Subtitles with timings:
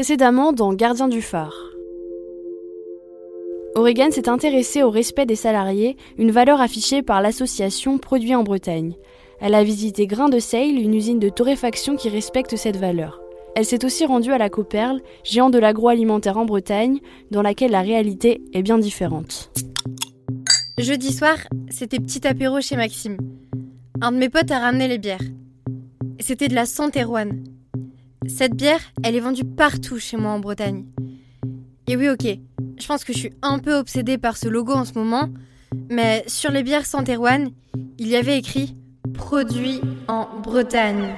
[0.00, 1.74] Précédemment dans Gardien du phare.
[3.74, 8.94] Oregon s'est intéressée au respect des salariés, une valeur affichée par l'association Produits en Bretagne.
[9.40, 13.20] Elle a visité Grain de Seil, une usine de torréfaction qui respecte cette valeur.
[13.54, 17.82] Elle s'est aussi rendue à la Coperle, géant de l'agroalimentaire en Bretagne, dans laquelle la
[17.82, 19.52] réalité est bien différente.
[20.78, 21.36] Jeudi soir,
[21.68, 23.18] c'était petit apéro chez Maxime.
[24.00, 25.20] Un de mes potes a ramené les bières.
[26.20, 27.44] C'était de la Santerroine.
[28.26, 30.84] Cette bière, elle est vendue partout chez moi en Bretagne.
[31.86, 32.26] Et oui, ok,
[32.78, 35.28] je pense que je suis un peu obsédée par ce logo en ce moment,
[35.90, 37.50] mais sur les bières Santerroine,
[37.98, 38.76] il y avait écrit
[39.14, 41.08] Produit en Bretagne.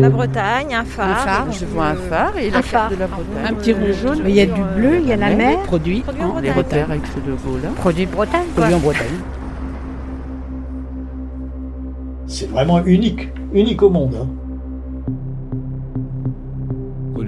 [0.00, 1.10] La Bretagne, un phare.
[1.10, 3.44] Un phare, je vois un phare et la carte de la Bretagne.
[3.46, 4.20] Un petit rouge jaune.
[4.26, 5.58] Il y a du bleu, il y a la mer.
[5.64, 6.44] Produit, Produit en en Bretagne.
[6.44, 7.68] Les repères avec ce logo-là.
[7.76, 8.62] Produit Bretagne, quoi.
[8.68, 9.06] produit en Bretagne.
[12.26, 14.14] C'est vraiment unique, unique au monde.
[14.22, 14.28] hein.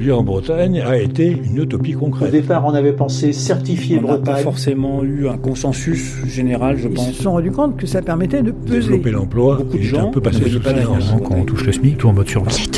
[0.06, 2.30] Produit en Bretagne a été une utopie Au concrète.
[2.30, 4.44] départ, on avait pensé certifier On n'a pas Bretagne.
[4.44, 7.12] forcément eu un consensus général, je Ils pense.
[7.12, 8.82] se sont rendus compte que ça permettait de peser.
[8.90, 11.12] Développer l'emploi, Beaucoup de était un gens peu passé sous pas silence.
[11.24, 12.70] Quand on touche le SMIC, tout en mode survie.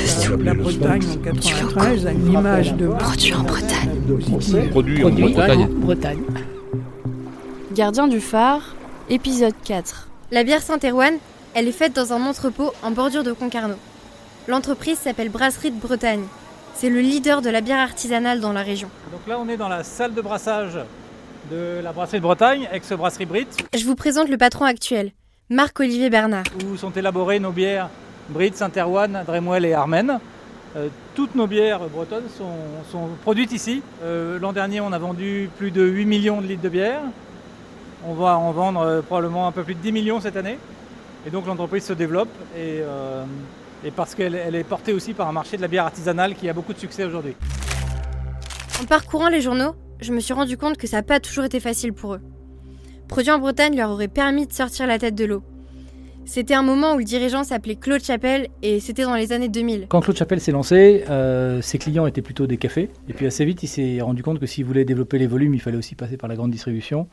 [0.42, 3.90] La Bretagne en 93 a une image de Produit en Bretagne.
[4.70, 5.62] Produit en Produit Bretagne.
[5.64, 6.18] en Bretagne.
[7.74, 8.74] Gardien du phare,
[9.10, 10.08] épisode 4.
[10.32, 11.12] La bière Saint-Erwan,
[11.54, 13.74] elle est faite dans un entrepôt en bordure de Concarneau.
[14.48, 16.22] L'entreprise s'appelle Brasserie de Bretagne.
[16.80, 18.88] C'est le leader de la bière artisanale dans la région.
[19.10, 20.78] Donc là, on est dans la salle de brassage
[21.50, 25.10] de la brasserie de Bretagne, ex-brasserie Brit, Je vous présente le patron actuel,
[25.50, 26.44] Marc-Olivier Bernard.
[26.64, 27.90] où sont élaborées nos bières
[28.28, 30.20] Brit, Saint-Erwan, Dremwell et Armen.
[30.76, 32.54] Euh, toutes nos bières bretonnes sont,
[32.92, 33.82] sont produites ici.
[34.04, 37.00] Euh, L'an dernier, on a vendu plus de 8 millions de litres de bière.
[38.06, 40.60] On va en vendre euh, probablement un peu plus de 10 millions cette année.
[41.26, 42.82] Et donc l'entreprise se développe et,
[43.84, 46.48] et parce qu'elle elle est portée aussi par un marché de la bière artisanale qui
[46.48, 47.34] a beaucoup de succès aujourd'hui.
[48.80, 51.60] En parcourant les journaux, je me suis rendu compte que ça n'a pas toujours été
[51.60, 52.20] facile pour eux.
[53.08, 55.42] Produit en Bretagne leur aurait permis de sortir la tête de l'eau.
[56.24, 59.86] C'était un moment où le dirigeant s'appelait Claude Chapelle et c'était dans les années 2000.
[59.88, 62.90] Quand Claude Chapelle s'est lancé, euh, ses clients étaient plutôt des cafés.
[63.08, 65.60] Et puis assez vite, il s'est rendu compte que s'il voulait développer les volumes, il
[65.60, 67.08] fallait aussi passer par la grande distribution.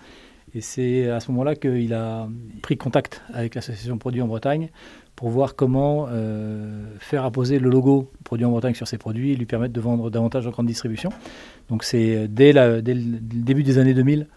[0.56, 2.30] Et c'est à ce moment-là qu'il a
[2.62, 4.70] pris contact avec l'association Produits en Bretagne
[5.18, 9.36] pour voir comment euh, faire apposer le logo Produits en Bretagne sur ses produits et
[9.36, 11.10] lui permettre de vendre davantage en grande distribution.
[11.70, 14.28] Donc c'est dès, la- dès le début des années 2000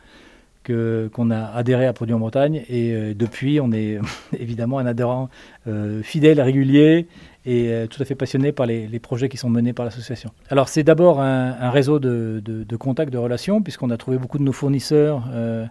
[0.65, 3.99] que- qu'on a adhéré à Produits en Bretagne et euh, depuis on est
[4.39, 5.29] évidemment un adhérent
[5.69, 7.07] euh, fidèle, régulier
[7.47, 10.31] et euh, tout à fait passionné par les, projets qui sont menés par l'association.
[10.51, 14.43] Alors c'est d'abord un, réseau de, de- contacts, de relations, puisqu'on a trouvé beaucoup de
[14.43, 15.67] nos fournisseurs euh, euh,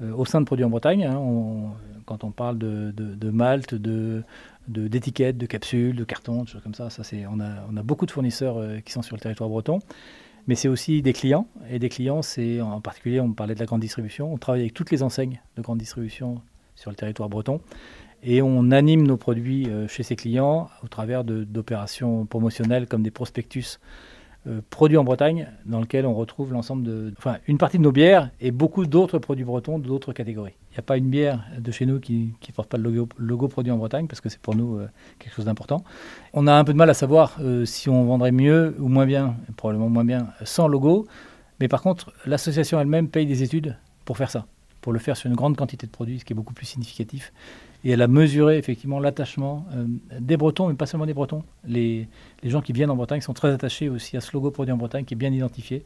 [0.00, 1.04] au sein de Produits en Bretagne.
[1.04, 1.20] hein.
[2.06, 4.22] Quand on parle de, de, de malt, de
[4.68, 8.10] de- d'étiquettes, de, capsules, de cartons, de choses comme ça, ça on, a, beaucoup de
[8.10, 9.80] fournisseurs euh, qui sont sur le territoire breton.
[10.46, 11.46] Mais c'est aussi des clients.
[11.70, 14.32] Et des clients, c'est en particulier, on parlait de la grande distribution.
[14.32, 16.40] On travaille avec toutes les enseignes de grande distribution
[16.74, 17.60] sur le territoire breton.
[18.22, 23.10] Et on anime nos produits euh, chez ces clients au travers d'opérations promotionnelles comme des
[23.10, 23.78] prospectus
[24.46, 27.12] euh, produits en Bretagne, dans lesquels on retrouve l'ensemble de.
[27.18, 30.54] Enfin, une partie de nos bières et beaucoup d'autres produits bretons d'autres catégories.
[30.70, 33.08] Il n'y a pas une bière de chez nous qui ne porte pas le logo,
[33.18, 34.88] logo produit en Bretagne, parce que c'est pour nous euh,
[35.18, 35.82] quelque chose d'important.
[36.34, 39.06] On a un peu de mal à savoir euh, si on vendrait mieux ou moins
[39.06, 41.06] bien, probablement moins bien, sans logo.
[41.60, 44.46] Mais par contre, l'association elle-même paye des études pour faire ça,
[44.80, 47.32] pour le faire sur une grande quantité de produits, ce qui est beaucoup plus significatif.
[47.84, 49.86] Et elle a mesuré effectivement l'attachement euh,
[50.18, 51.44] des Bretons, mais pas seulement des Bretons.
[51.66, 52.08] Les,
[52.44, 55.04] gens qui viennent en Bretagne sont très attachés aussi à ce logo produit en Bretagne
[55.04, 55.84] qui est bien identifié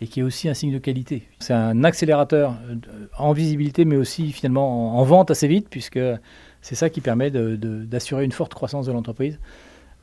[0.00, 1.22] et qui est aussi un signe de qualité.
[1.38, 2.76] C'est un accélérateur euh,
[3.18, 6.00] en visibilité, mais aussi finalement en, en vente assez vite, puisque
[6.62, 9.38] c'est ça qui permet d'assurer une forte croissance de l'entreprise.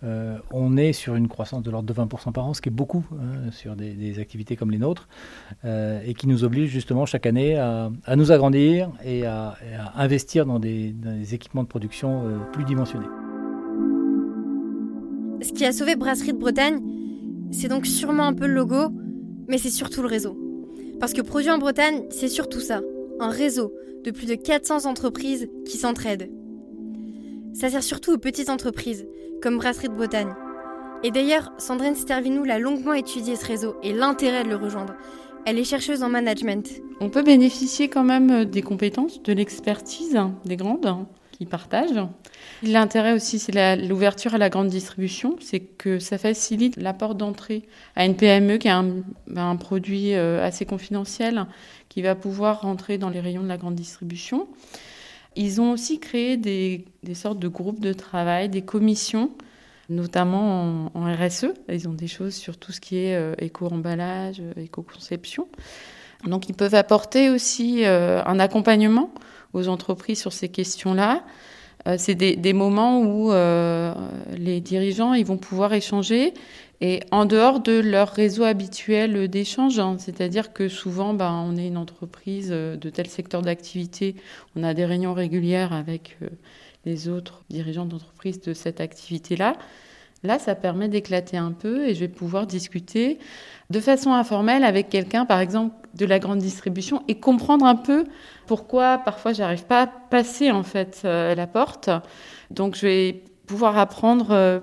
[0.03, 2.71] Euh, on est sur une croissance de l'ordre de 20% par an, ce qui est
[2.71, 5.07] beaucoup hein, sur des, activités comme les nôtres,
[5.65, 9.55] euh, et qui nous oblige justement chaque année à, nous agrandir et à,
[9.95, 13.07] investir dans des, dans des équipements de production euh, plus dimensionnés.
[15.41, 16.79] Ce qui a sauvé Brasserie de Bretagne,
[17.51, 18.89] c'est donc sûrement un peu le logo,
[19.47, 20.37] mais c'est surtout le réseau.
[20.99, 22.81] Parce que Produit en Bretagne, c'est surtout ça,
[23.19, 23.73] un réseau
[24.03, 26.29] de plus de 400 entreprises qui s'entraident.
[27.53, 29.07] Ça sert surtout aux petites entreprises,
[29.41, 30.29] comme Brasserie de Bretagne.
[31.03, 34.93] Et d'ailleurs, Sandrine Stervinou l'a longuement étudié ce réseau et l'intérêt de le rejoindre.
[35.45, 36.67] Elle est chercheuse en management.
[36.99, 42.03] On peut bénéficier quand même des compétences, de l'expertise des grandes qui partagent.
[42.63, 47.63] L'intérêt aussi, c'est la- l'ouverture à la grande distribution, c'est que ça facilite l'apport d'entrée
[47.95, 49.03] à une PME qui a un,
[49.35, 51.45] un produit euh, assez confidentiel
[51.89, 54.47] qui va pouvoir rentrer dans les rayons de la grande distribution.
[55.37, 59.31] Ils ont aussi créé des, sortes de groupes de travail, des commissions
[59.89, 61.53] notamment en, RSE.
[61.69, 65.47] Ils ont des choses sur tout ce qui est euh, éco-emballage, euh, éco-conception.
[66.25, 69.13] Donc ils peuvent apporter aussi euh, un accompagnement
[69.53, 71.23] aux entreprises sur ces questions-là.
[71.97, 73.31] C'est des, des, moments où
[74.35, 76.33] les dirigeants ils vont pouvoir échanger
[76.79, 81.67] et en dehors de leur réseau habituel d'échange, hein, c'est-à-dire que souvent, ben, on est
[81.67, 84.15] une entreprise de tel secteur d'activité,
[84.55, 86.27] on a des réunions régulières avec euh,
[86.85, 89.55] les autres dirigeants d'entreprise de cette activité-là.
[90.23, 93.19] Là, ça permet d'éclater un peu et je vais pouvoir discuter
[93.69, 98.05] de façon informelle avec quelqu'un, par exemple, de la grande distribution et comprendre un peu
[98.47, 101.89] pourquoi parfois j'arrive pas à passer en fait euh, la porte.
[102.49, 104.59] Donc, je vais pouvoir apprendre, euh,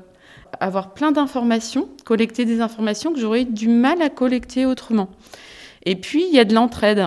[0.61, 5.09] avoir plein d'informations, collecter des informations que j'aurais du mal à collecter autrement.
[5.85, 7.05] Et puis, il y a de l'entraide.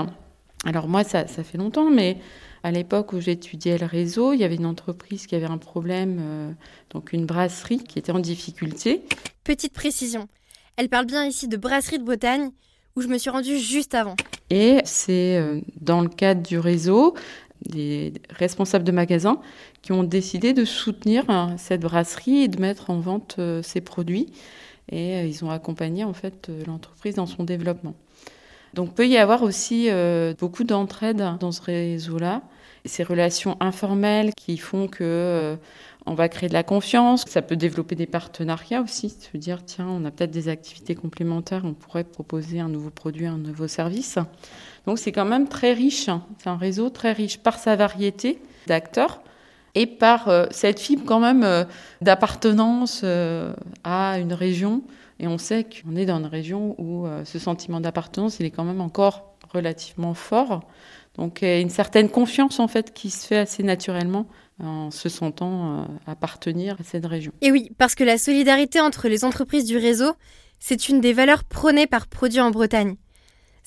[0.66, 2.18] Alors moi, ça, ça fait longtemps, mais
[2.64, 6.18] à l'époque où j'étudiais le réseau, il y avait une entreprise qui avait un problème,
[6.20, 6.52] euh,
[6.90, 9.02] donc une brasserie qui était en difficulté.
[9.44, 10.28] Petite précision,
[10.76, 12.50] elle parle bien ici de Brasserie de Bretagne,
[12.96, 14.16] où je me suis rendue juste avant.
[14.50, 17.16] Et c'est euh, dans le cadre du réseau,
[17.66, 19.40] des responsables de magasins
[19.82, 23.82] qui ont décidé de soutenir euh, cette brasserie et de mettre en vente euh, ses
[23.82, 24.28] produits.
[24.90, 27.96] Et euh, ils ont accompagné en fait euh, l'entreprise dans son développement.
[28.74, 32.44] Donc peut y avoir aussi euh, beaucoup d'entraide dans ce réseau-là.
[32.86, 35.56] Ces relations informelles qui font que euh,
[36.06, 37.26] on va créer de la confiance.
[37.28, 41.64] Ça peut développer des partenariats aussi, se dire tiens, on a peut-être des activités complémentaires,
[41.66, 44.20] on pourrait proposer un nouveau produit, un nouveau service.
[44.88, 46.10] Donc c'est quand même très riche.
[46.40, 49.22] C'est un réseau très riche par sa variété d'acteurs
[49.76, 51.66] et par euh, cette fibre quand même euh,
[52.02, 53.54] d'appartenance euh,
[53.84, 54.82] à une région.
[55.20, 58.64] Et on sait qu'on est dans une région où ce sentiment d'appartenance, il est quand
[58.64, 60.62] même encore relativement fort.
[61.16, 64.28] Donc une certaine confiance en fait qui se fait assez naturellement
[64.64, 67.32] en se sentant appartenir à cette région.
[67.42, 70.14] Et oui, parce que la solidarité entre les entreprises du réseau,
[70.60, 72.96] c'est une des valeurs prônées par Produits en Bretagne.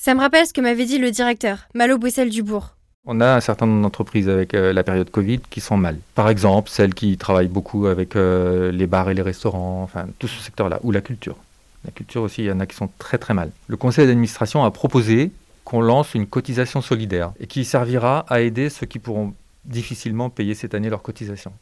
[0.03, 2.75] Ça me rappelle ce que m'avait dit le directeur, Malo Bruxelles-Dubourg.
[3.05, 5.99] On a un certain nombre d'entreprises avec euh, la période Covid qui sont mal.
[6.15, 10.27] Par exemple, celles qui travaillent beaucoup avec euh, les bars et les restaurants, enfin tout
[10.27, 11.37] ce secteur-là, ou la culture.
[11.85, 13.51] La culture aussi, il y en a qui sont très très mal.
[13.67, 15.29] Le conseil d'administration a proposé
[15.65, 20.55] qu'on lance une cotisation solidaire et qui servira à aider ceux qui pourront difficilement payer
[20.55, 21.53] cette année leur cotisation.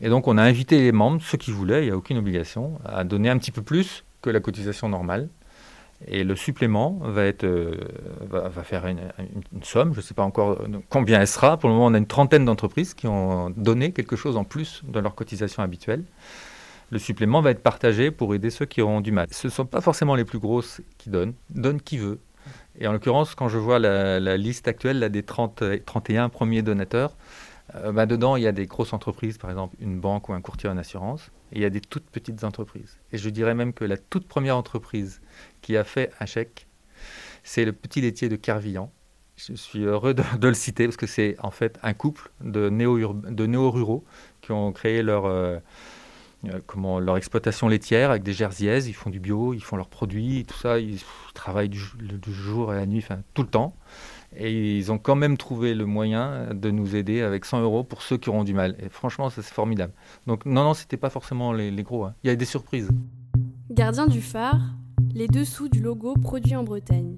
[0.00, 2.80] Et donc on a invité les membres, ceux qui voulaient, il n'y a aucune obligation,
[2.84, 5.28] à donner un petit peu plus que la cotisation normale.
[6.08, 7.76] Et le supplément va, être, euh,
[8.28, 9.00] va, faire une,
[9.62, 10.58] somme, je ne sais pas encore
[10.88, 11.56] combien elle sera.
[11.56, 14.82] Pour le moment, on a une trentaine d'entreprises qui ont donné quelque chose en plus
[14.84, 16.04] de leur cotisation habituelle.
[16.90, 19.28] Le supplément va être partagé pour aider ceux qui auront du mal.
[19.30, 22.18] Ce ne sont pas forcément les plus grosses qui donnent, donne qui veut.
[22.78, 26.62] Et en l'occurrence, quand je vois la, la liste actuelle là, des 30, 31 premiers
[26.62, 27.16] donateurs,
[27.76, 30.40] euh, bah, dedans, il y a des grosses entreprises, par exemple une banque ou un
[30.40, 32.98] courtier en assurance, et il y a des toutes petites entreprises.
[33.12, 35.20] Et je dirais même que la toute première entreprise
[35.60, 36.66] qui a fait un chèque,
[37.42, 38.92] c'est le petit laitier de Kervillan.
[39.36, 44.04] Je suis heureux de, le citer parce que c'est en fait un couple de néo-ruraux
[44.40, 45.58] qui ont créé leur, euh,
[46.66, 50.44] comment, leur exploitation laitière avec des jerseys, ils font du bio, ils font leurs produits,
[50.44, 51.00] tout ça, ils,
[51.34, 51.80] travaillent du,
[52.28, 53.04] jour et la nuit,
[53.34, 53.74] tout le temps.
[54.36, 58.02] Et ils ont quand même trouvé le moyen de nous aider avec 100 euros pour
[58.02, 58.76] ceux qui auront du mal.
[58.78, 59.92] Et franchement, c'est formidable.
[60.26, 62.04] Donc non, non, c'était pas forcément les, les gros.
[62.04, 62.14] Hein.
[62.24, 62.90] Il y a des surprises.
[63.70, 64.60] Gardien du phare,
[65.14, 67.16] les dessous du logo produit en Bretagne.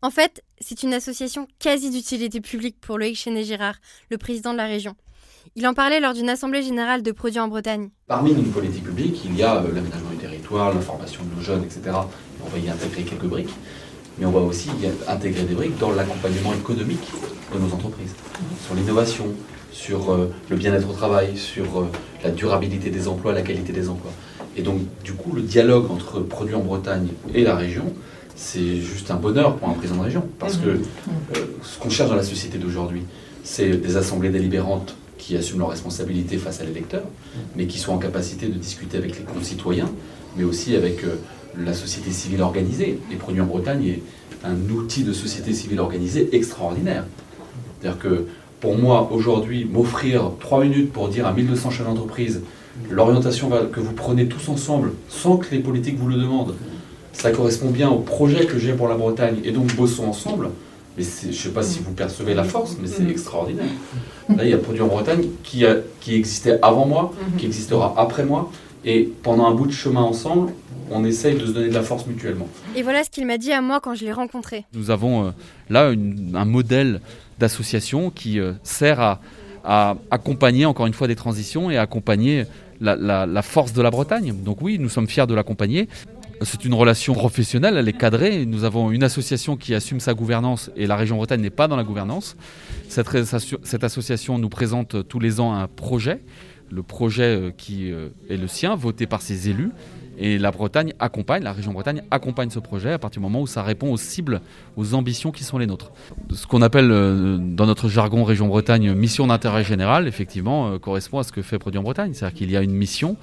[0.00, 3.74] En fait, c'est une association quasi d'utilité publique pour Loïc Chenet-Girard,
[4.10, 4.94] le président de la région.
[5.56, 7.90] Il en parlait lors d'une assemblée générale de produits en Bretagne.
[8.06, 11.64] Parmi nos politiques publiques, il y a euh, l'aménagement du territoire, l'information de nos jeunes,
[11.64, 11.96] etc.
[12.44, 13.54] On va y intégrer quelques briques,
[14.18, 17.10] mais on va aussi y intégrer des briques dans l'accompagnement économique
[17.52, 18.14] de nos entreprises,
[18.64, 19.26] sur l'innovation,
[19.72, 21.90] sur euh, le bien-être au travail, sur euh,
[22.22, 24.12] la durabilité des emplois, la qualité des emplois.
[24.56, 27.92] Et donc, du coup, le dialogue entre produits en Bretagne et la région,
[28.38, 30.24] c'est juste un bonheur pour un président de région.
[30.38, 30.78] Parce que euh,
[31.62, 33.02] ce qu'on cherche dans la société d'aujourd'hui,
[33.42, 37.02] c'est des assemblées délibérantes qui assument leurs responsabilités face à l'électeur,
[37.56, 39.90] mais qui sont en capacité de discuter avec les concitoyens,
[40.36, 41.16] mais aussi avec euh,
[41.58, 43.00] la société civile organisée.
[43.10, 44.02] Les produits en Bretagne est
[44.44, 47.04] un outil de société civile organisée extraordinaire.
[47.80, 48.26] C'est-à-dire que
[48.60, 52.42] pour moi, aujourd'hui, m'offrir trois minutes pour dire à 1200 chefs d'entreprise
[52.88, 56.54] l'orientation que vous prenez tous ensemble, sans que les politiques vous le demandent,
[57.18, 60.50] ça correspond bien au projet que j'ai pour la Bretagne, et donc bossons ensemble.
[60.96, 63.64] Mais je ne sais pas si vous percevez la force, mais c'est extraordinaire.
[64.28, 67.94] Là, il y a Produit en Bretagne qui, a, qui existait avant moi, qui existera
[67.96, 68.50] après moi,
[68.84, 70.52] et pendant un bout de chemin ensemble,
[70.90, 72.48] on essaye de se donner de la force mutuellement.
[72.74, 74.64] Et voilà ce qu'il m'a dit à moi quand je l'ai rencontré.
[74.74, 75.30] Nous avons euh,
[75.70, 77.00] là une- un modèle
[77.38, 79.20] d'association qui euh, sert à,
[79.64, 82.44] à accompagner encore une fois des transitions et à accompagner
[82.80, 84.34] la, la- la force de la Bretagne.
[84.44, 85.88] Donc oui, nous sommes fiers de l'accompagner.
[86.42, 88.46] C'est une relation professionnelle, elle est cadrée.
[88.46, 91.76] Nous avons une association qui assume sa gouvernance et la région Bretagne n'est pas dans
[91.76, 92.36] la gouvernance.
[92.88, 96.20] Cette, association nous présente euh, tous les ans un projet,
[96.70, 99.70] le projet euh, qui euh, est le sien, voté par ses élus.
[100.20, 103.46] Et la Bretagne accompagne, la région Bretagne accompagne ce projet à partir du moment où
[103.46, 104.40] ça répond aux cibles,
[104.76, 105.92] aux ambitions qui sont les nôtres.
[106.32, 111.30] Ce qu'on appelle dans notre jargon région Bretagne mission d'intérêt général, effectivement, correspond à ce
[111.30, 112.14] que fait Produit en Bretagne.
[112.14, 113.16] C'est-à-dire qu'il y a une mission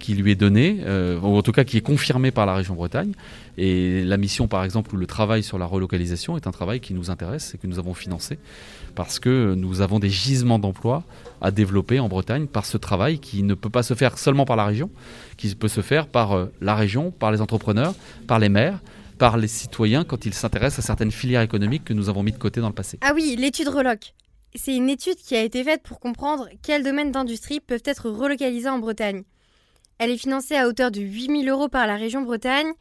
[0.00, 2.74] qui lui est donnée, euh, ou en tout cas qui est confirmée par la région
[2.74, 3.12] Bretagne.
[3.56, 6.94] Et la mission, par exemple, ou le travail sur la relocalisation est un travail qui
[6.94, 8.38] nous intéresse et que nous avons financé
[8.94, 11.04] parce que nous avons des gisements d'emplois
[11.40, 14.56] à développer en Bretagne par ce travail qui ne peut pas se faire seulement par
[14.56, 14.90] la région,
[15.36, 17.94] qui peut se faire par euh, la région, par les entrepreneurs,
[18.26, 18.80] par les maires,
[19.18, 22.38] par les citoyens quand ils s'intéressent à certaines filières économiques que nous avons mis de
[22.38, 22.98] côté dans le passé.
[23.02, 24.14] Ah oui, l'étude Reloc.
[24.54, 28.68] C'est une étude qui a été faite pour comprendre quels domaines d'industrie peuvent être relocalisés
[28.68, 29.22] en Bretagne.
[30.00, 32.72] Elle est financée à hauteur de 8 000 euros par la région Bretagne.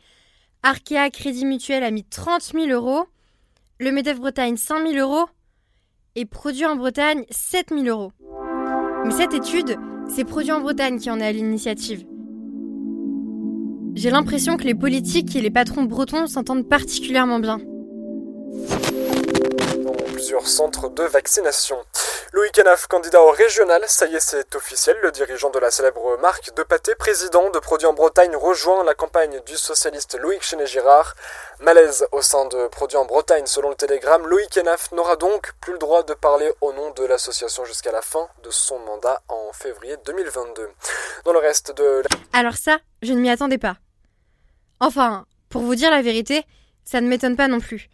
[0.64, 3.08] Arkea Crédit Mutuel a mis 30 000 euros.
[3.78, 5.28] Le MEDEF Bretagne 5 000 euros.
[6.16, 8.14] Et Produit en Bretagne 7 000 euros.
[9.04, 9.76] Mais cette étude,
[10.08, 12.06] c'est Produit en Bretagne qui en est à l'initiative.
[13.96, 17.60] J'ai l'impression que les politiques et les patrons bretons s'entendent particulièrement bien.
[20.48, 21.84] Centres de vaccination.
[22.32, 24.98] Louis Canaf, candidat au régional, ça y est, c'est officiel.
[25.02, 28.94] Le dirigeant de la célèbre marque de pâté, président de Produits en Bretagne, rejoint la
[28.94, 31.16] campagne du socialiste Loïc Chenet-Girard.
[31.60, 34.28] Malaise au sein de Produits en Bretagne, selon le Télégramme.
[34.28, 38.02] Louis Canaf n'aura donc plus le droit de parler au nom de l'association jusqu'à la
[38.02, 40.70] fin de son mandat en février 2022.
[41.26, 42.04] Dans le reste de
[42.34, 43.78] Alors ça, je ne m'y attendais pas.
[44.80, 46.44] Enfin, pour vous dire la vérité,
[46.86, 47.90] ça ne m'étonne pas non plus.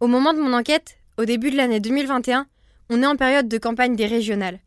[0.00, 2.46] Au moment de mon enquête, au début de l'année 2021,
[2.90, 4.58] on est en période de campagne des régionales.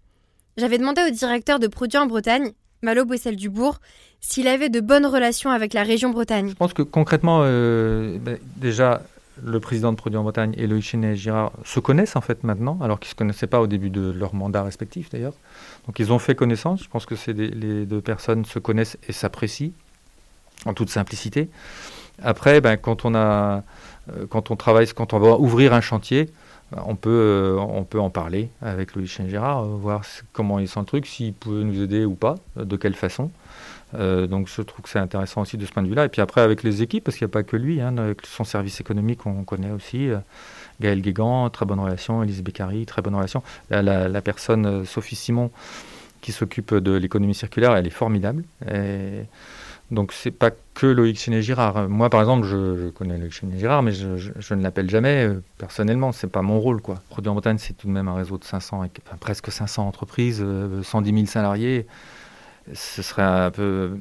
[0.58, 2.52] J'avais demandé au directeur de produits en Bretagne,
[2.82, 3.80] Malo Boissel-Dubourg,
[4.22, 6.50] s'il avait de bonnes relations avec la région Bretagne.
[6.50, 9.04] Je pense que concrètement, euh, ben, déjà,
[9.44, 12.44] le président de Produits en Bretagne et Loïc Chenet et Girard se connaissent en fait
[12.44, 15.34] maintenant, alors qu'ils ne se connaissaient pas au début de leur mandat respectif d'ailleurs.
[15.86, 16.84] Donc ils ont fait connaissance.
[16.84, 19.72] Je pense que les deux personnes se connaissent et s'apprécient
[20.66, 21.50] en toute simplicité.
[22.24, 23.64] Après, ben, quand, on a,
[24.30, 26.30] quand on travaille, quand on va ouvrir un chantier,
[26.72, 28.90] ben, on peut, euh, on peut en parler avec
[29.28, 30.02] Girard, euh, voir
[30.34, 33.32] comment il sent le truc, s'il peut nous aider ou pas, euh, de quelle façon.
[33.96, 36.06] Euh, donc je trouve que c'est intéressant aussi de ce point de vue-là.
[36.06, 38.26] Et puis après avec les équipes, parce qu'il n'y a pas que lui, hein, avec
[38.26, 40.10] son service économique on connaît aussi.
[40.10, 40.18] euh,
[40.82, 43.42] Gaël Guégan, très bonne relation, Elise Beccari, très bonne relation.
[43.72, 45.50] La, personne, euh, Sophie Simon,
[46.22, 48.44] qui s'occupe de l'économie circulaire, elle est formidable.
[49.92, 51.88] Donc c'est pas que Loïc Chenet-Girard.
[51.90, 56.12] Moi par exemple, je, connais Loïc Chenet-Girard, mais je, je- ne l'appelle jamais euh, personnellement,
[56.12, 56.82] c'est pas mon rôle.
[56.82, 56.96] quoi.
[57.10, 59.88] Produit en Bretagne, c'est tout de même un réseau de 500, et- enfin, presque 500
[59.88, 61.88] entreprises, euh, 110 000 salariés
[62.74, 63.98] ce serait un peu,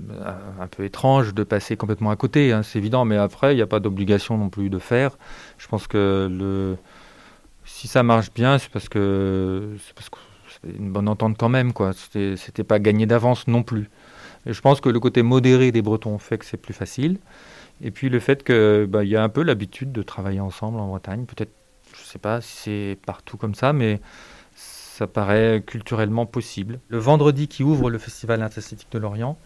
[0.60, 3.62] un peu étrange de passer complètement à côté, hein, c'est évident, mais après, il n'y
[3.62, 5.16] a pas d'obligation non plus de faire.
[5.58, 6.76] Je pense que
[7.64, 9.76] si ça marche bien, c'est parce que
[10.62, 11.92] c'est une bonne entente quand même, quoi.
[11.92, 13.88] C'était pas gagné d'avance non plus.
[14.46, 17.18] Je pense que le côté modéré des Bretons fait que c'est plus facile.
[17.82, 20.86] Et puis le fait qu'il bah, y a un peu l'habitude de travailler ensemble en
[20.86, 21.26] Bretagne.
[21.26, 21.52] Peut-être,
[21.92, 24.00] je sais pas si c'est partout comme ça, mais
[24.54, 26.80] ça paraît culturellement possible.
[26.88, 29.36] Le vendredi qui ouvre le Festival interesthétique de Lorient,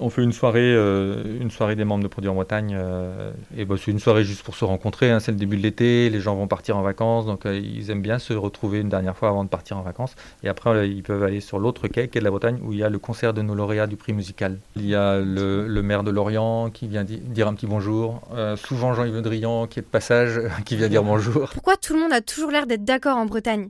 [0.00, 2.74] on fait une soirée, euh, une soirée des membres de Produits en Bretagne.
[2.76, 5.10] euh, et bah, c'est une soirée juste pour se rencontrer.
[5.10, 7.90] hein, c'est le début de l'été, les gens vont partir en vacances, donc euh, ils
[7.90, 10.14] aiment bien se retrouver une dernière fois avant de partir en vacances.
[10.42, 12.82] Et après, ils peuvent aller sur l'autre quai, quai de la Bretagne, où il y
[12.82, 14.58] a le concert de nos lauréats du prix musical.
[14.76, 18.22] Il y a le, maire de Lorient qui vient di- dire un petit bonjour.
[18.56, 21.48] Souvent Jean-Yves Le Drian qui est de passage, qui vient dire bonjour.
[21.52, 23.68] Pourquoi tout le monde a toujours l'air d'être d'accord en Bretagne?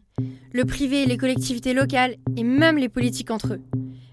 [0.53, 3.61] Le privé, les collectivités locales et même les politiques entre eux.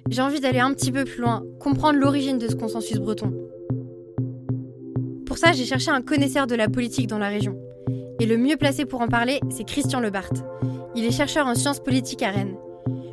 [0.10, 3.34] J'ai envie d'aller un petit peu plus loin, comprendre l'origine de ce consensus breton.
[5.26, 7.58] Pour ça, j'ai cherché un connaisseur de la politique dans la région.
[8.20, 10.34] Et le mieux placé pour en parler, c'est Christian Lebart.
[10.96, 12.56] Il est chercheur en sciences politiques à Rennes.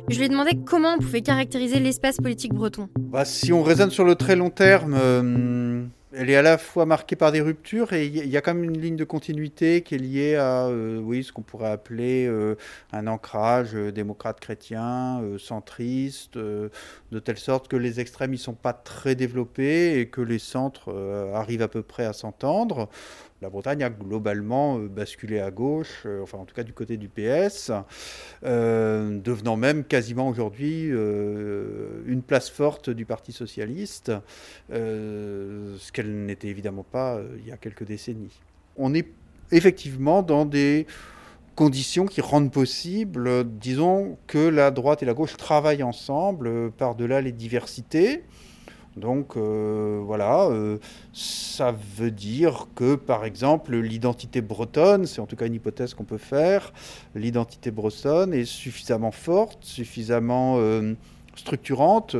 [0.09, 2.89] Je lui ai demandé comment on pouvait caractériser l'espace politique breton.
[2.97, 6.85] Bah, si on raisonne sur le très long terme, euh, elle est à la fois
[6.85, 9.93] marquée par des ruptures et il y, a quand même une ligne de continuité qui
[9.93, 12.55] est liée à euh, oui, ce qu'on pourrait appeler euh,
[12.91, 18.73] un ancrage euh, démocrate-chrétien, euh, centriste, de telle sorte que les extrêmes ne sont pas
[18.73, 20.91] très développés et que les centres
[21.33, 22.89] arrivent à peu près à s'entendre.
[23.41, 27.71] La Bretagne a globalement basculé à gauche, enfin en tout cas du côté du PS,
[28.43, 34.11] devenant même quasiment aujourd'hui une place forte du Parti socialiste,
[34.69, 38.41] ce qu'elle n'était évidemment pas il y a quelques décennies.
[38.75, 39.07] On est
[39.51, 40.85] effectivement dans des
[41.59, 47.19] conditions qui rendent possible, disons, que la droite et la gauche travaillent ensemble euh, par-delà
[47.19, 48.23] les diversités.
[48.99, 50.77] Donc euh, voilà, euh,
[51.13, 56.03] ça veut dire que par exemple l'identité bretonne, c'est en tout cas une hypothèse qu'on
[56.03, 56.73] peut faire,
[57.15, 60.59] l'identité bretonne est suffisamment forte, suffisamment
[61.35, 62.15] structurante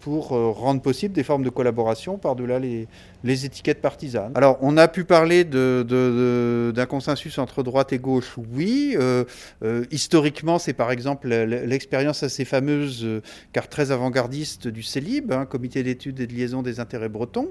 [0.00, 2.88] pour euh, rendre possible des formes de collaboration par-delà les,
[3.22, 4.32] les, étiquettes partisanes.
[4.34, 8.96] Alors, on a pu parler d'un consensus entre droite et gauche, oui.
[8.98, 9.24] Euh,
[9.62, 13.06] euh, historiquement, c'est par exemple l'expérience assez fameuse,
[13.52, 17.48] car très avant-gardiste, du CELIB, hein, Comité d'études et de liaison des intérêts bretons.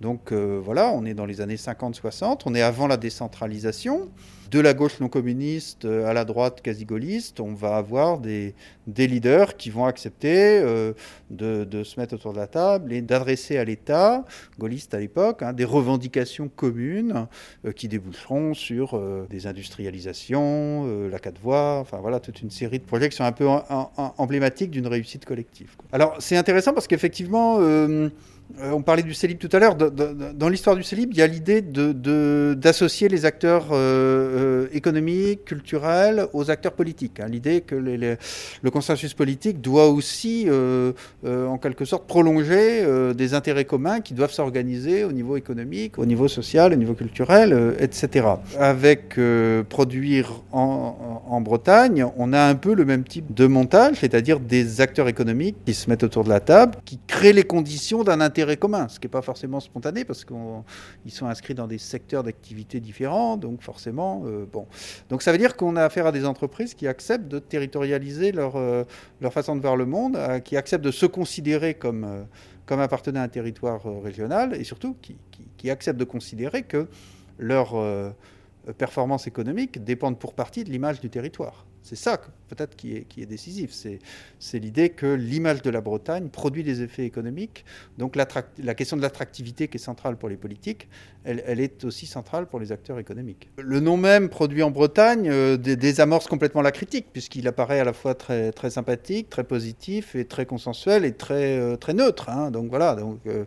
[0.00, 4.08] Donc voilà, on est dans les années 50-60, on est avant la décentralisation
[4.50, 8.54] de la gauche non communiste à la droite quasi gaulliste, on va avoir des,
[8.86, 10.92] leaders qui vont accepter euh,
[11.30, 14.24] de, se mettre autour de la table et d'adresser à l'État,
[14.58, 17.28] gaulliste à l'époque, hein, des revendications communes
[17.64, 22.78] euh, qui déboucheront sur euh, des industrialisations, la quatre voies, enfin voilà, toute une série
[22.78, 25.70] de projets qui sont un peu emblématiques d'une réussite collective.
[25.92, 27.58] Alors c'est intéressant parce qu'effectivement,
[28.60, 29.76] euh, on parlait du CELIB tout à l'heure.
[29.76, 36.26] Dans l'histoire du CELIB, il y a l'idée d'associer les acteurs euh, euh, économiques, culturels
[36.32, 37.20] aux acteurs politiques.
[37.20, 37.26] Hein.
[37.28, 40.48] L'idée que le consensus politique doit aussi,
[41.24, 46.28] en quelque sorte, prolonger des intérêts communs qui doivent s'organiser au niveau économique, au niveau
[46.28, 48.26] social, au niveau culturel, etc.
[48.58, 49.18] Avec
[49.68, 55.08] Produire en, Bretagne, on a un peu le même type de montage, c'est-à-dire des acteurs
[55.08, 58.88] économiques qui se mettent autour de la table, qui créent les conditions d'un intérêt commun,
[58.88, 63.36] ce qui n'est pas forcément spontané parce qu'ils sont inscrits dans des secteurs d'activité différents,
[63.36, 64.66] donc forcément, euh, bon.
[65.08, 68.56] Donc ça veut dire qu'on a affaire à des entreprises qui acceptent de territorialiser leur,
[68.56, 68.84] euh,
[69.20, 72.26] leur façon de voir le monde, euh, qui acceptent de se considérer comme,
[72.66, 76.88] comme appartenant à un territoire régional et surtout qui, qui, qui, acceptent de considérer que
[77.38, 77.74] leurs
[78.76, 81.66] performances économiques dépendent pour partie de l'image du territoire.
[81.82, 82.20] C'est ça
[82.50, 83.70] peut-être qui est, qui est décisif.
[84.38, 87.64] C'est l'idée que l'image de la Bretagne produit des effets économiques.
[87.98, 90.88] Donc la question de l'attractivité qui est centrale pour les politiques,
[91.24, 93.50] elle, elle, est aussi centrale pour les acteurs économiques.
[93.58, 97.92] Le nom même produit en Bretagne euh, désamorce complètement la critique, puisqu'il apparaît à la
[97.92, 102.30] fois très, très sympathique, très positif et très consensuel et très, euh, très neutre.
[102.30, 102.50] Hein.
[102.50, 103.44] Donc voilà, donc, euh,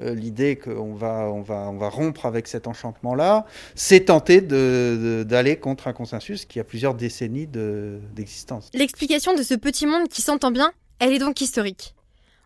[0.00, 5.88] l'idée qu'on va, on va, on va rompre avec cet enchantement-là, c'est tenter d'aller contre
[5.88, 8.45] un consensus qui a plusieurs décennies d'existence.
[8.74, 11.94] L'explication de ce petit monde qui s'entend bien, elle est donc historique.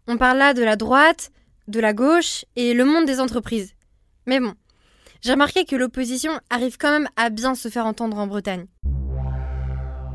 [0.06, 1.30] On parle là de la droite,
[1.68, 3.74] de la gauche et le monde des entreprises.
[4.26, 4.54] Mais bon,
[5.20, 8.66] j'ai remarqué que l'opposition arrive quand même à bien se faire entendre en Bretagne.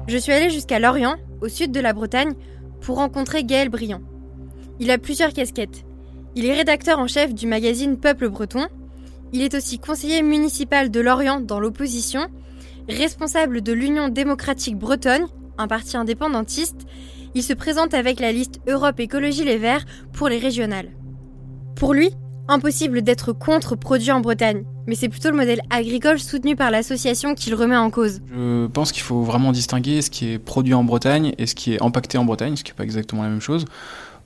[0.07, 2.33] Je suis allée jusqu'à Lorient, au sud de la Bretagne,
[2.81, 4.01] pour rencontrer Gaël Briand.
[4.79, 5.85] Il a plusieurs casquettes.
[6.35, 8.67] Il est rédacteur en chef du magazine Peuple Breton.
[9.31, 12.27] Il est aussi conseiller municipal de Lorient dans l'opposition,
[12.89, 16.85] responsable de l'Union démocratique bretonne un parti indépendantiste,
[17.33, 20.89] il se présente avec la liste Europe Écologie Les Verts pour les régionales.
[21.75, 22.11] Pour lui,
[22.47, 27.35] impossible d'être contre produit en Bretagne, mais c'est plutôt le modèle agricole soutenu par l'association
[27.35, 28.21] qu'il remet en cause.
[28.31, 31.73] Je pense qu'il faut vraiment distinguer ce qui est produit en Bretagne et ce qui
[31.73, 33.65] est impacté en Bretagne, ce qui n'est pas exactement la même chose.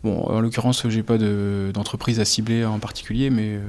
[0.03, 3.59] Bon, en l'occurrence, j'ai pas d'entreprise à cibler en particulier, mais euh,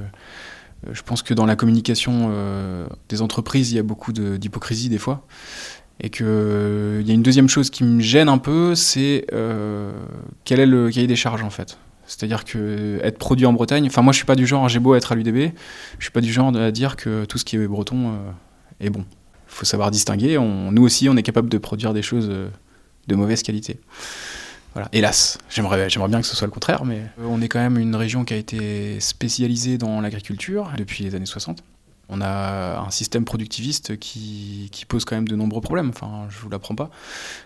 [0.91, 4.97] je pense que dans la communication euh, des entreprises, il y a beaucoup d'hypocrisie des
[4.97, 5.25] fois.
[6.01, 9.91] Et qu'il il y a une deuxième chose qui me gêne un peu, c'est euh,
[10.45, 11.77] quel est le cahier des charges en fait.
[12.07, 14.95] C'est-à-dire que être produit en Bretagne, enfin moi je suis pas du genre, j'ai beau
[14.95, 15.53] être à l'UDB,
[15.99, 18.31] je suis pas du genre à dire que tout ce qui est breton euh,
[18.85, 19.05] est bon.
[19.07, 20.37] Il faut savoir distinguer.
[20.39, 22.49] Nous aussi, on est capable de produire des choses euh,
[23.07, 23.79] de mauvaise qualité.
[24.73, 24.87] Voilà.
[24.93, 28.23] Hélas, j'aimerais bien que ce soit le contraire, mais on est quand même une région
[28.23, 31.61] qui a été spécialisée dans l'agriculture depuis les années 60
[32.11, 36.49] on a un système productiviste qui, pose quand même de nombreux problèmes, enfin je vous
[36.49, 36.89] l'apprends pas,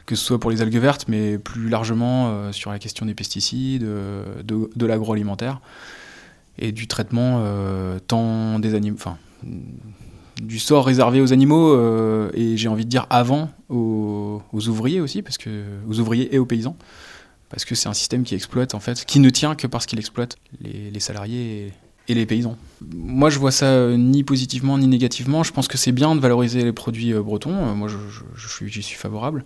[0.08, 3.13] que ce soit pour les algues vertes, mais plus largement euh, sur la question des
[3.13, 5.62] pesticides, euh, de, l'agroalimentaire
[6.58, 9.17] et du traitement euh, tant des animaux, enfin
[10.41, 11.80] du sort réservé aux animaux
[12.34, 16.45] et j'ai envie de dire avant aux, ouvriers aussi, parce que aux ouvriers et aux
[16.45, 16.75] paysans,
[17.49, 19.99] parce que c'est un système qui exploite en fait, qui ne tient que parce qu'il
[19.99, 21.71] exploite les, salariés.
[22.08, 22.56] Et les paysans.
[22.94, 25.44] Moi, je vois ça euh, ni positivement ni négativement.
[25.44, 27.56] Je pense que c'est bien de valoriser les produits euh, bretons.
[27.56, 27.98] Euh, moi, je,
[28.36, 29.44] je, suis, j'y suis favorable.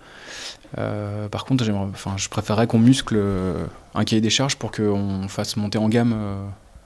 [0.76, 3.19] par contre, enfin, je préférerais qu'on muscle
[3.95, 6.15] un cahier des charges pour qu'on fasse monter en gamme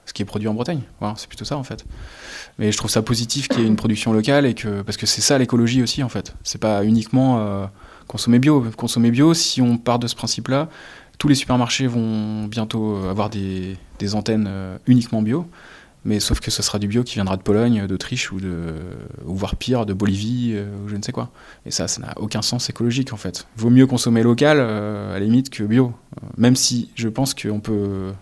[0.06, 0.82] ce qui est produit en Bretagne.
[1.16, 1.84] C'est plutôt ça en fait.
[2.58, 5.06] Mais je trouve ça positif qu'il y ait une production locale et que parce que
[5.06, 6.34] c'est ça l'écologie aussi en fait.
[6.44, 7.68] C'est pas uniquement
[8.06, 8.64] consommer bio.
[8.76, 10.68] Consommer bio, si on part de ce principe-là,
[11.18, 13.76] tous les supermarchés vont bientôt avoir des,
[14.14, 15.46] antennes euh, uniquement bio.
[16.06, 18.38] Mais sauf que ce sera du bio qui viendra de Pologne, d'Autriche ou
[19.24, 21.30] voire pire, de Bolivie euh, ou je ne sais quoi.
[21.64, 23.46] Et ça, ça n'a aucun sens écologique en fait.
[23.56, 25.94] Vaut mieux consommer local à la limite que bio.
[26.36, 28.12] Même si je pense qu'on peut,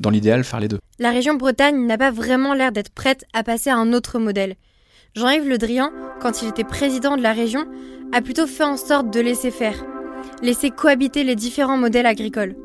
[0.00, 0.80] dans l'idéal, faire les deux.
[0.98, 4.56] La région Bretagne n'a pas vraiment l'air d'être prête à passer à un autre modèle.
[5.14, 7.66] Jean-Yves Le Drian, quand il était président de la région,
[8.12, 9.84] a plutôt fait en sorte de laisser faire,
[10.42, 12.56] laisser cohabiter les différents modèles agricoles.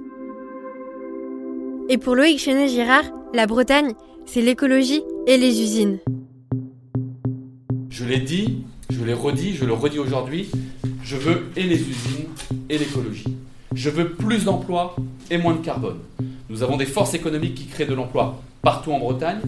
[1.89, 3.93] Et pour Loïc Chenet-Girard, la Bretagne,
[4.25, 5.99] c'est l'écologie et les usines.
[7.89, 10.49] Je l'ai dit, je l'ai redit, je le redis aujourd'hui,
[11.03, 12.27] je veux et les usines
[12.69, 13.35] et l'écologie.
[13.75, 14.95] Je veux plus d'emplois
[15.29, 15.99] et moins de carbone.
[16.49, 19.39] Nous avons des forces économiques qui créent de l'emploi partout en Bretagne.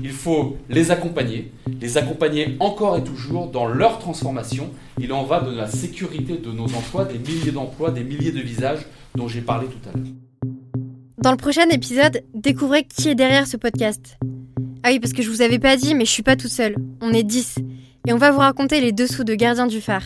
[0.00, 4.70] Il faut les accompagner, les accompagner encore et toujours dans leur transformation.
[4.98, 8.40] Il en va de la sécurité de nos emplois, des milliers d'emplois, des milliers de
[8.40, 10.06] visages dont j'ai parlé tout à l'heure.
[11.18, 14.18] Dans le prochain épisode, découvrez qui est derrière ce podcast.
[14.82, 16.74] Ah oui, parce que je vous avais pas dit, mais je suis pas toute seule.
[17.00, 17.58] On est 10.
[18.08, 20.02] Et on va vous raconter les dessous de Gardien du phare.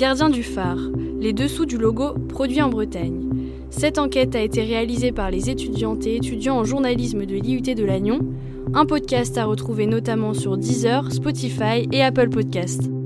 [0.00, 0.78] Gardien du phare,
[1.20, 3.28] les dessous du logo produit en Bretagne.
[3.68, 7.84] Cette enquête a été réalisée par les étudiantes et étudiants en journalisme de l'IUT de
[7.84, 8.20] Lannion.
[8.72, 12.99] Un podcast à retrouver notamment sur Deezer, Spotify et Apple Podcasts.